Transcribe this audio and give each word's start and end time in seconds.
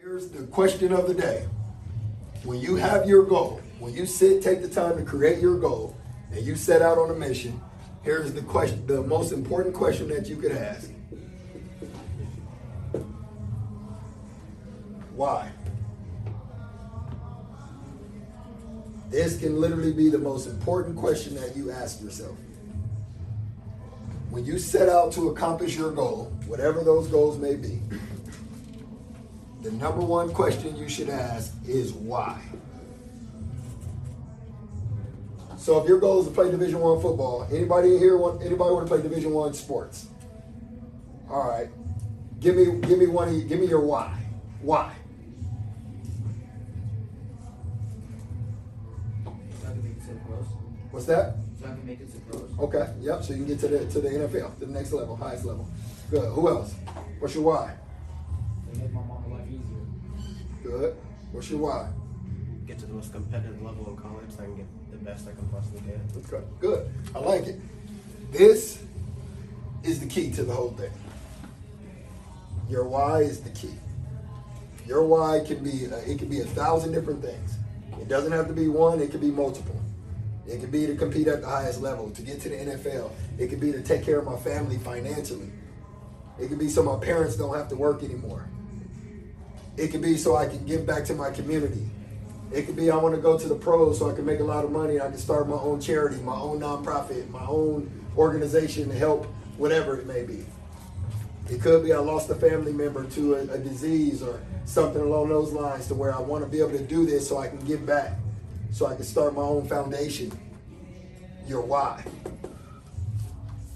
Here's 0.00 0.28
the 0.28 0.46
question 0.46 0.92
of 0.92 1.08
the 1.08 1.14
day. 1.14 1.44
When 2.44 2.60
you 2.60 2.76
have 2.76 3.08
your 3.08 3.24
goal, 3.24 3.60
when 3.80 3.92
you 3.94 4.06
sit, 4.06 4.44
take 4.44 4.62
the 4.62 4.68
time 4.68 4.96
to 4.96 5.02
create 5.02 5.40
your 5.40 5.58
goal, 5.58 5.96
and 6.30 6.46
you 6.46 6.54
set 6.54 6.82
out 6.82 6.98
on 6.98 7.10
a 7.10 7.14
mission, 7.14 7.60
here's 8.02 8.32
the 8.32 8.42
question, 8.42 8.86
the 8.86 9.02
most 9.02 9.32
important 9.32 9.74
question 9.74 10.06
that 10.10 10.28
you 10.28 10.36
could 10.36 10.52
ask. 10.52 10.88
Why? 15.16 15.50
This 19.10 19.36
can 19.40 19.60
literally 19.60 19.92
be 19.92 20.10
the 20.10 20.18
most 20.18 20.46
important 20.46 20.96
question 20.96 21.34
that 21.34 21.56
you 21.56 21.72
ask 21.72 22.00
yourself. 22.00 22.36
When 24.30 24.44
you 24.44 24.60
set 24.60 24.88
out 24.88 25.10
to 25.14 25.30
accomplish 25.30 25.76
your 25.76 25.90
goal, 25.90 26.32
whatever 26.46 26.84
those 26.84 27.08
goals 27.08 27.36
may 27.36 27.56
be, 27.56 27.80
the 29.68 29.74
number 29.76 30.00
one 30.00 30.32
question 30.32 30.74
you 30.76 30.88
should 30.88 31.10
ask 31.10 31.52
is 31.66 31.92
why. 31.92 32.40
So 35.58 35.78
if 35.82 35.86
your 35.86 36.00
goal 36.00 36.20
is 36.20 36.28
to 36.28 36.32
play 36.32 36.50
Division 36.50 36.80
One 36.80 37.02
football, 37.02 37.46
anybody 37.52 37.94
in 37.94 37.98
here 37.98 38.16
want 38.16 38.40
anybody 38.40 38.72
want 38.72 38.86
to 38.86 38.94
play 38.94 39.02
Division 39.02 39.34
One 39.34 39.52
sports? 39.52 40.06
All 41.28 41.46
right, 41.46 41.68
give 42.40 42.56
me 42.56 42.80
give 42.80 42.98
me 42.98 43.08
one. 43.08 43.28
Of 43.28 43.34
you, 43.34 43.42
give 43.44 43.60
me 43.60 43.66
your 43.66 43.80
why. 43.80 44.18
Why? 44.62 44.94
So 49.26 49.66
I 49.66 49.70
can 49.72 49.82
make 49.84 49.92
it 49.92 50.04
to. 50.06 50.12
What's 50.92 51.04
that? 51.06 51.34
So 51.60 51.66
I 51.66 51.68
can 51.68 51.84
make 51.84 52.00
it 52.00 52.10
to 52.10 52.18
pros. 52.20 52.58
Okay. 52.58 52.90
Yep. 53.00 53.22
So 53.22 53.34
you 53.34 53.44
can 53.44 53.48
get 53.48 53.60
to 53.60 53.68
the 53.68 53.84
to 53.84 54.00
the 54.00 54.08
NFL, 54.08 54.58
to 54.60 54.64
the 54.64 54.72
next 54.72 54.92
level, 54.92 55.14
highest 55.14 55.44
level. 55.44 55.68
Good. 56.10 56.32
Who 56.32 56.48
else? 56.48 56.74
What's 57.18 57.34
your 57.34 57.44
why? 57.44 57.74
To 58.72 58.78
make 58.78 58.92
my 58.92 59.02
mom. 59.02 59.17
Good. 60.68 60.94
What's 61.32 61.48
your 61.48 61.60
why? 61.60 61.88
get 62.66 62.78
to 62.78 62.84
the 62.84 62.92
most 62.92 63.10
competitive 63.10 63.62
level 63.62 63.88
in 63.88 63.96
college 63.96 64.28
so 64.28 64.42
I 64.42 64.44
can 64.44 64.56
get 64.56 64.90
the 64.90 64.98
best 64.98 65.26
I 65.26 65.32
can 65.32 65.48
possibly 65.48 65.80
get. 65.80 65.98
Okay. 66.30 66.44
Good. 66.60 66.90
I 67.14 67.18
like 67.20 67.46
it. 67.46 67.58
This 68.30 68.82
is 69.82 70.00
the 70.00 70.06
key 70.06 70.30
to 70.32 70.42
the 70.42 70.52
whole 70.52 70.72
thing. 70.72 70.90
Your 72.68 72.84
why 72.84 73.20
is 73.20 73.40
the 73.40 73.48
key. 73.48 73.72
Your 74.86 75.02
why 75.04 75.40
can 75.46 75.64
be 75.64 75.86
uh, 75.86 75.96
it 76.06 76.18
can 76.18 76.28
be 76.28 76.40
a 76.40 76.44
thousand 76.44 76.92
different 76.92 77.24
things. 77.24 77.56
It 77.98 78.08
doesn't 78.08 78.32
have 78.32 78.46
to 78.48 78.52
be 78.52 78.68
one. 78.68 79.00
It 79.00 79.10
could 79.10 79.22
be 79.22 79.30
multiple. 79.30 79.80
It 80.46 80.60
could 80.60 80.70
be 80.70 80.86
to 80.86 80.94
compete 80.94 81.28
at 81.28 81.40
the 81.40 81.48
highest 81.48 81.80
level, 81.80 82.10
to 82.10 82.20
get 82.20 82.42
to 82.42 82.50
the 82.50 82.56
NFL. 82.56 83.10
It 83.38 83.48
could 83.48 83.60
be 83.60 83.72
to 83.72 83.80
take 83.80 84.04
care 84.04 84.18
of 84.18 84.26
my 84.26 84.36
family 84.36 84.76
financially. 84.76 85.50
It 86.38 86.48
could 86.48 86.58
be 86.58 86.68
so 86.68 86.82
my 86.82 87.02
parents 87.02 87.36
don't 87.36 87.56
have 87.56 87.70
to 87.70 87.76
work 87.76 88.02
anymore. 88.02 88.46
It 89.78 89.92
could 89.92 90.02
be 90.02 90.16
so 90.16 90.36
I 90.36 90.46
can 90.46 90.64
give 90.66 90.84
back 90.84 91.04
to 91.04 91.14
my 91.14 91.30
community. 91.30 91.88
It 92.50 92.62
could 92.66 92.74
be 92.74 92.90
I 92.90 92.96
want 92.96 93.14
to 93.14 93.20
go 93.20 93.38
to 93.38 93.48
the 93.48 93.54
pros 93.54 93.98
so 93.98 94.10
I 94.10 94.14
can 94.14 94.24
make 94.24 94.40
a 94.40 94.44
lot 94.44 94.64
of 94.64 94.72
money. 94.72 95.00
I 95.00 95.08
can 95.08 95.18
start 95.18 95.48
my 95.48 95.56
own 95.56 95.80
charity, 95.80 96.16
my 96.22 96.34
own 96.34 96.60
nonprofit, 96.60 97.30
my 97.30 97.46
own 97.46 97.88
organization 98.16 98.88
to 98.88 98.94
help 98.94 99.26
whatever 99.56 99.96
it 99.96 100.06
may 100.06 100.24
be. 100.24 100.44
It 101.48 101.62
could 101.62 101.84
be 101.84 101.92
I 101.92 101.98
lost 101.98 102.28
a 102.28 102.34
family 102.34 102.72
member 102.72 103.04
to 103.04 103.34
a, 103.34 103.38
a 103.52 103.58
disease 103.58 104.22
or 104.22 104.40
something 104.64 105.00
along 105.00 105.28
those 105.28 105.52
lines 105.52 105.86
to 105.88 105.94
where 105.94 106.12
I 106.14 106.20
want 106.20 106.44
to 106.44 106.50
be 106.50 106.58
able 106.58 106.72
to 106.72 106.82
do 106.82 107.06
this 107.06 107.28
so 107.28 107.38
I 107.38 107.48
can 107.48 107.60
give 107.60 107.86
back, 107.86 108.12
so 108.72 108.86
I 108.86 108.96
can 108.96 109.04
start 109.04 109.34
my 109.34 109.42
own 109.42 109.68
foundation. 109.68 110.36
Your 111.46 111.62
why. 111.62 112.04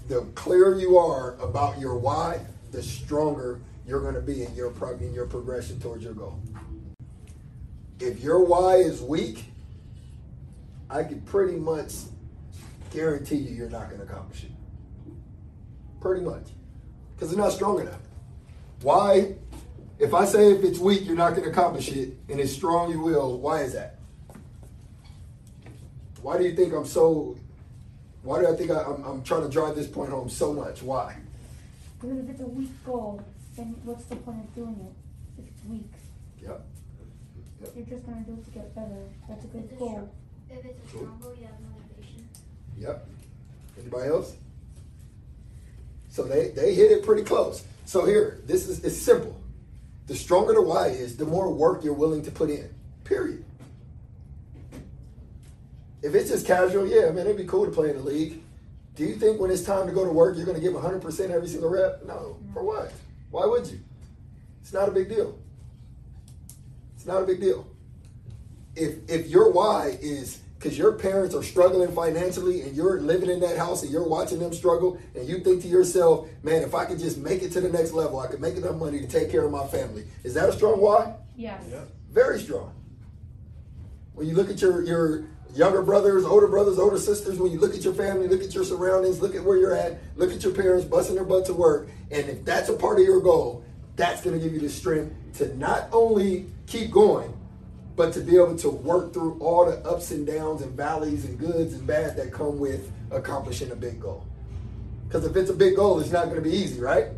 The 0.09 0.21
clearer 0.35 0.77
you 0.77 0.97
are 0.97 1.35
about 1.39 1.79
your 1.79 1.97
why, 1.97 2.45
the 2.71 2.83
stronger 2.83 3.61
you're 3.85 4.01
going 4.01 4.15
to 4.15 4.21
be 4.21 4.43
in 4.43 4.53
your 4.55 4.71
prog- 4.71 5.01
in 5.01 5.13
your 5.13 5.25
progression 5.25 5.79
towards 5.79 6.03
your 6.03 6.13
goal. 6.13 6.39
If 7.99 8.21
your 8.21 8.43
why 8.43 8.77
is 8.77 9.01
weak, 9.01 9.45
I 10.89 11.03
can 11.03 11.21
pretty 11.21 11.57
much 11.57 11.93
guarantee 12.91 13.37
you 13.37 13.55
you're 13.55 13.69
not 13.69 13.89
going 13.89 13.99
to 13.99 14.05
accomplish 14.05 14.43
it. 14.43 14.51
Pretty 15.99 16.21
much. 16.21 16.47
Because 17.15 17.29
it's 17.31 17.37
not 17.37 17.51
strong 17.51 17.79
enough. 17.79 18.01
Why? 18.81 19.35
If 19.99 20.13
I 20.13 20.25
say 20.25 20.51
if 20.51 20.63
it's 20.63 20.79
weak, 20.79 21.05
you're 21.05 21.15
not 21.15 21.31
going 21.31 21.43
to 21.43 21.49
accomplish 21.49 21.89
it, 21.91 22.17
and 22.29 22.39
it's 22.39 22.51
strong, 22.51 22.91
you 22.91 22.99
will, 22.99 23.39
why 23.39 23.61
is 23.61 23.73
that? 23.73 23.99
Why 26.21 26.37
do 26.37 26.43
you 26.43 26.55
think 26.55 26.73
I'm 26.73 26.85
so, 26.85 27.37
why 28.21 28.41
do 28.41 28.47
I 28.47 28.55
think 28.55 28.71
I, 28.71 28.81
am 28.81 29.03
I'm 29.05 29.23
trying 29.23 29.43
to 29.43 29.49
drive 29.49 29.75
this 29.75 29.87
point 29.87 30.09
home 30.09 30.29
so 30.29 30.51
much? 30.53 30.81
Why? 30.81 31.17
Because 32.03 32.19
if 32.19 32.29
it's 32.31 32.41
a 32.41 32.47
weak 32.47 32.83
goal, 32.85 33.21
then 33.55 33.75
what's 33.85 34.03
the 34.05 34.17
point 34.17 34.39
of 34.39 34.53
doing 34.53 34.75
it 34.81 35.41
if 35.41 35.47
it's 35.47 35.63
weak? 35.65 35.89
Yep. 36.41 36.65
You're 37.77 37.85
just 37.85 38.05
gonna 38.05 38.19
do 38.21 38.33
it 38.33 38.43
to 38.43 38.51
get 38.51 38.75
better. 38.75 39.07
That's 39.29 39.45
a 39.45 39.47
good 39.47 39.69
it's, 39.71 39.79
goal. 39.79 40.11
str- 40.49 40.53
if 40.53 40.65
it's 40.65 40.85
a 40.85 40.87
strong 40.89 41.17
goal, 41.21 41.33
you 41.39 41.45
have 41.45 41.55
motivation. 41.61 42.27
Yep. 42.77 43.07
Anybody 43.79 44.09
else? 44.09 44.35
So 46.09 46.23
they, 46.23 46.49
they 46.49 46.73
hit 46.73 46.91
it 46.91 47.05
pretty 47.05 47.23
close. 47.23 47.63
So 47.85 48.05
here, 48.05 48.41
this 48.45 48.67
is 48.67 48.83
it's 48.83 48.97
simple. 48.97 49.39
The 50.07 50.15
stronger 50.15 50.53
the 50.53 50.61
why 50.61 50.87
is, 50.87 51.15
the 51.15 51.25
more 51.25 51.53
work 51.53 51.85
you're 51.85 51.93
willing 51.93 52.21
to 52.23 52.31
put 52.31 52.49
in. 52.49 52.69
Period. 53.05 53.45
If 56.01 56.13
it's 56.15 56.29
just 56.29 56.45
casual, 56.45 56.85
yeah, 56.85 57.11
man, 57.11 57.27
it'd 57.27 57.37
be 57.37 57.45
cool 57.45 57.65
to 57.65 57.71
play 57.71 57.91
in 57.91 57.95
the 57.95 58.03
league. 58.03 58.43
Do 58.95 59.03
you 59.05 59.15
think 59.15 59.39
when 59.39 59.49
it's 59.49 59.63
time 59.63 59.87
to 59.87 59.93
go 59.93 60.05
to 60.05 60.11
work, 60.11 60.35
you're 60.35 60.45
going 60.45 60.57
to 60.57 60.61
give 60.61 60.73
100% 60.73 61.29
every 61.31 61.47
single 61.47 61.69
rep? 61.69 62.03
No. 62.05 62.37
For 62.53 62.63
what? 62.63 62.91
Why 63.31 63.45
would 63.45 63.65
you? 63.67 63.79
It's 64.61 64.73
not 64.73 64.87
a 64.87 64.91
big 64.91 65.09
deal. 65.09 65.37
It's 66.95 67.05
not 67.05 67.21
a 67.21 67.25
big 67.25 67.41
deal. 67.41 67.67
If 68.75 69.09
if 69.09 69.27
your 69.27 69.51
why 69.51 69.97
is 70.01 70.39
because 70.57 70.77
your 70.77 70.93
parents 70.93 71.35
are 71.35 71.43
struggling 71.43 71.91
financially 71.91 72.61
and 72.61 72.75
you're 72.75 73.01
living 73.01 73.29
in 73.29 73.41
that 73.41 73.57
house 73.57 73.83
and 73.83 73.91
you're 73.91 74.07
watching 74.07 74.39
them 74.39 74.53
struggle 74.53 74.97
and 75.13 75.27
you 75.27 75.39
think 75.39 75.61
to 75.63 75.67
yourself, 75.67 76.29
man, 76.41 76.61
if 76.61 76.73
I 76.73 76.85
could 76.85 76.99
just 76.99 77.17
make 77.17 77.43
it 77.43 77.51
to 77.51 77.61
the 77.61 77.67
next 77.67 77.91
level, 77.91 78.19
I 78.19 78.27
could 78.27 78.39
make 78.39 78.55
enough 78.55 78.77
money 78.77 79.01
to 79.01 79.07
take 79.07 79.29
care 79.29 79.43
of 79.43 79.51
my 79.51 79.67
family. 79.67 80.05
Is 80.23 80.33
that 80.35 80.47
a 80.47 80.53
strong 80.53 80.79
why? 80.79 81.13
Yes. 81.35 81.61
Yeah. 81.69 81.81
Very 82.09 82.39
strong. 82.39 82.73
When 84.13 84.27
you 84.27 84.35
look 84.35 84.49
at 84.49 84.61
your 84.61 84.81
your 84.83 85.25
younger 85.53 85.81
brothers, 85.81 86.25
older 86.25 86.47
brothers, 86.47 86.79
older 86.79 86.97
sisters, 86.97 87.39
when 87.39 87.51
you 87.51 87.59
look 87.59 87.75
at 87.75 87.83
your 87.83 87.93
family, 87.93 88.27
look 88.27 88.43
at 88.43 88.53
your 88.53 88.63
surroundings, 88.63 89.21
look 89.21 89.35
at 89.35 89.43
where 89.43 89.57
you're 89.57 89.75
at, 89.75 89.99
look 90.15 90.31
at 90.31 90.43
your 90.43 90.53
parents 90.53 90.85
busting 90.85 91.15
their 91.15 91.23
butt 91.23 91.45
to 91.45 91.53
work, 91.53 91.87
and 92.11 92.27
if 92.27 92.43
that's 92.43 92.69
a 92.69 92.73
part 92.73 92.99
of 92.99 93.05
your 93.05 93.21
goal, 93.21 93.63
that's 93.95 94.21
going 94.21 94.37
to 94.37 94.43
give 94.43 94.53
you 94.53 94.59
the 94.59 94.69
strength 94.69 95.13
to 95.37 95.55
not 95.57 95.87
only 95.91 96.47
keep 96.65 96.89
going, 96.91 97.31
but 97.95 98.11
to 98.13 98.21
be 98.21 98.35
able 98.35 98.55
to 98.57 98.69
work 98.69 99.13
through 99.13 99.37
all 99.39 99.65
the 99.65 99.77
ups 99.87 100.09
and 100.11 100.25
downs 100.25 100.63
and 100.63 100.75
valleys 100.75 101.25
and 101.25 101.37
goods 101.37 101.73
and 101.73 101.85
bads 101.85 102.15
that 102.15 102.31
come 102.31 102.57
with 102.57 102.91
accomplishing 103.11 103.69
a 103.71 103.75
big 103.75 103.99
goal. 103.99 104.25
Because 105.07 105.25
if 105.25 105.35
it's 105.35 105.51
a 105.51 105.53
big 105.53 105.75
goal, 105.75 105.99
it's 105.99 106.11
not 106.11 106.25
going 106.25 106.37
to 106.37 106.41
be 106.41 106.55
easy, 106.55 106.79
right? 106.79 107.09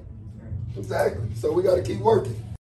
Exactly. 0.76 1.28
So 1.36 1.54
we 1.54 1.64
got 1.64 1.76
to 1.76 1.82
keep 1.82 2.00
working. 2.00 2.36